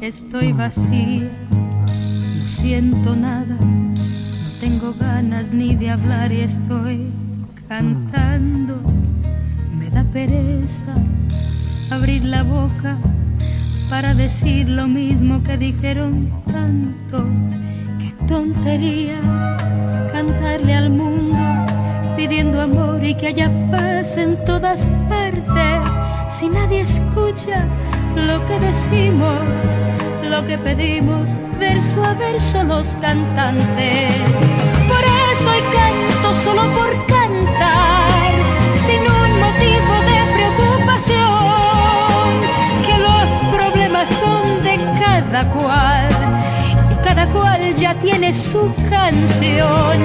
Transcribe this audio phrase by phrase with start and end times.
[0.00, 7.12] Estoy vacía, no siento nada, no tengo ganas ni de hablar y estoy
[7.68, 8.80] cantando.
[9.78, 10.94] Me da pereza
[11.90, 12.96] abrir la boca
[13.90, 17.28] para decir lo mismo que dijeron tantos.
[18.30, 19.18] Tontería
[20.12, 21.36] cantarle al mundo
[22.16, 25.92] pidiendo amor y que haya paz en todas partes.
[26.28, 27.64] Si nadie escucha
[28.14, 29.42] lo que decimos,
[30.22, 34.14] lo que pedimos, verso a verso los cantantes.
[34.86, 35.02] Por
[35.32, 38.30] eso hoy canto solo por cantar,
[38.76, 41.18] sin un motivo de preocupación,
[42.86, 46.08] que los problemas son de cada cual.
[46.92, 49.96] y Cada cual ya tiene su canción.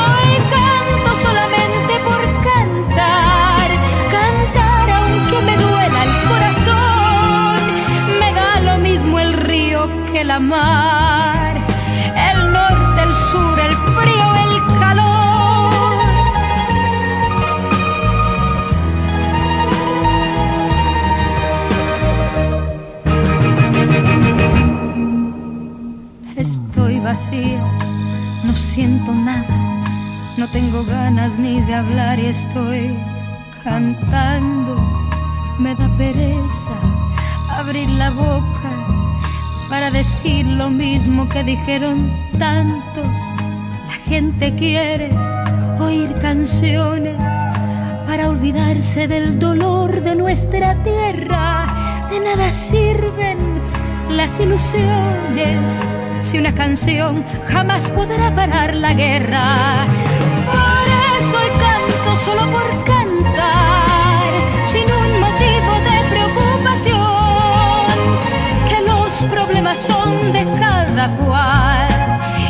[0.00, 3.68] Hoy canto solamente por cantar,
[4.10, 7.58] cantar aunque me duela el corazón.
[8.18, 11.37] Me da lo mismo el río que la mar,
[27.08, 29.56] No siento nada,
[30.36, 32.94] no tengo ganas ni de hablar y estoy
[33.64, 34.76] cantando.
[35.58, 36.76] Me da pereza
[37.50, 38.70] abrir la boca
[39.70, 43.16] para decir lo mismo que dijeron tantos.
[43.86, 45.10] La gente quiere
[45.80, 47.16] oír canciones
[48.06, 52.06] para olvidarse del dolor de nuestra tierra.
[52.10, 53.27] De nada sirven
[54.18, 55.80] las ilusiones
[56.20, 59.86] si una canción jamás podrá parar la guerra.
[60.50, 60.86] Por
[61.20, 64.24] eso hoy canto solo por cantar,
[64.64, 66.98] sin un motivo de preocupación,
[68.68, 71.88] que los problemas son de cada cual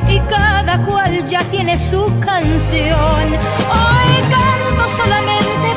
[0.09, 3.25] y cada cual ya tiene su canción.
[3.77, 5.68] Hoy canto solamente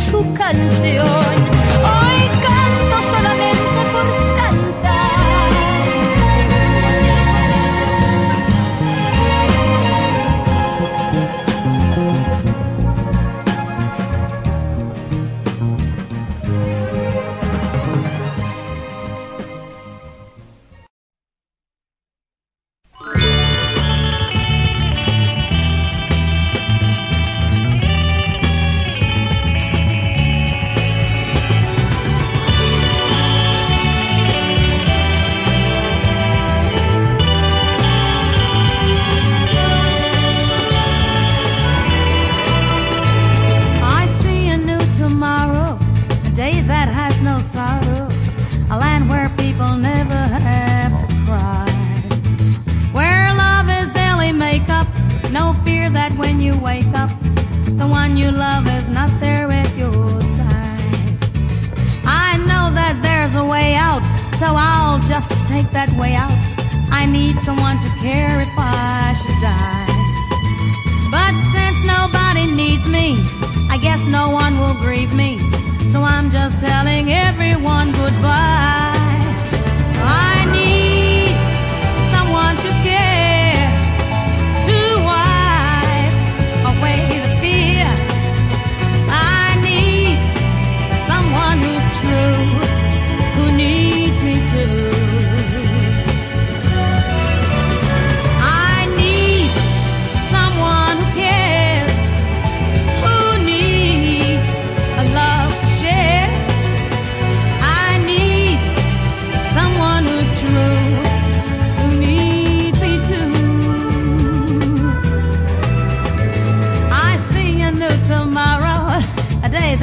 [0.00, 1.29] su canción.
[65.28, 66.32] I'll take that way out.
[66.90, 69.84] I need someone to care if I should die.
[71.12, 73.20] But since nobody needs me,
[73.68, 75.36] I guess no one will grieve me.
[75.92, 78.96] So I'm just telling everyone goodbye.
[80.00, 81.36] I need
[82.14, 83.09] someone to care,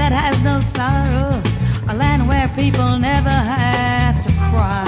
[0.10, 1.36] that has no sorrow,
[1.92, 4.88] a land where people never have to cry.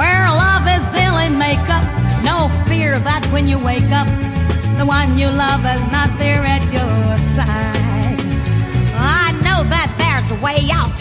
[0.00, 1.84] Where love is daily makeup,
[2.24, 4.08] no fear that when you wake up,
[4.78, 8.16] the one you love is not there at your side.
[8.96, 10.96] I know that there's a way out,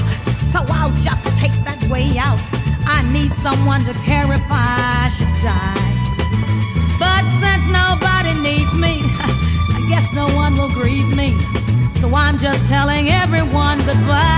[0.52, 2.42] so I'll just take that way out.
[2.84, 5.92] I need someone to care if I should die.
[7.00, 8.00] But since nobody
[13.92, 14.31] but why?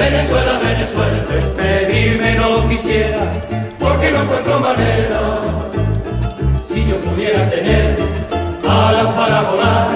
[0.00, 3.20] Venezuela, Venezuela, despedirme no quisiera,
[3.78, 5.20] porque no encuentro manera.
[6.72, 7.98] Si yo pudiera tener
[8.66, 9.88] alas para volar,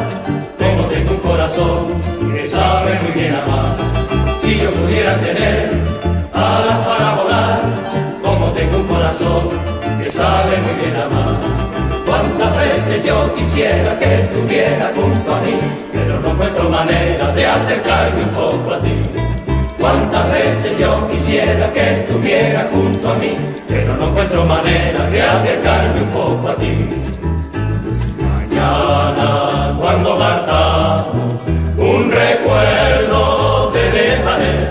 [0.58, 1.88] como tengo un corazón
[2.34, 3.76] que sabe muy bien amar.
[4.42, 5.70] Si yo pudiera tener
[6.34, 7.60] alas para volar,
[8.22, 9.48] como tengo un corazón
[10.02, 11.34] que sabe muy bien amar.
[12.04, 15.58] Cuántas veces yo quisiera que estuviera junto a mí,
[15.94, 19.00] pero no encuentro manera de acercarme un poco a ti.
[19.84, 23.36] Cuántas veces yo quisiera que estuviera junto a mí,
[23.68, 26.88] pero no encuentro manera de acercarme un poco a ti.
[28.18, 31.34] Mañana cuando partamos,
[31.76, 34.70] un recuerdo te dejaré,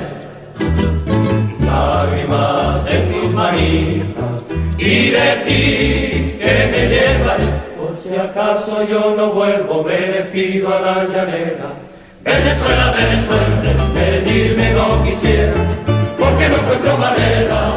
[1.63, 4.43] lágrimas en tus manitas
[4.79, 7.49] y de ti que me llevaré.
[7.77, 11.69] Por si acaso yo no vuelvo, me despido a la llanera.
[12.23, 13.52] Venezuela, Venezuela,
[16.43, 17.72] porque no encuentro manera.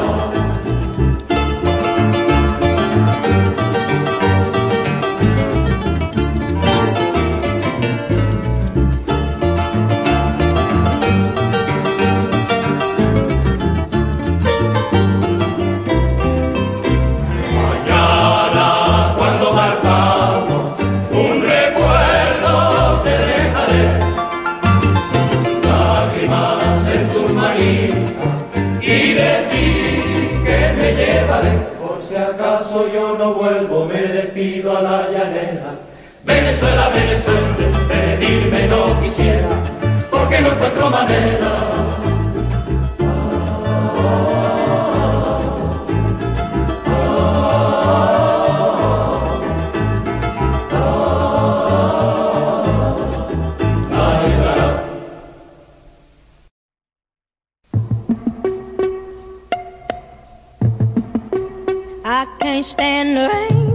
[62.67, 63.71] Stand the rain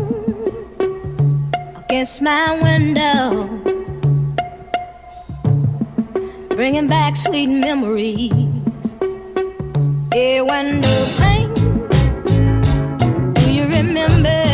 [1.85, 3.47] against my window,
[6.49, 8.33] bringing back sweet memories.
[10.13, 11.53] Yeah, when the rain,
[13.33, 14.50] do you remember?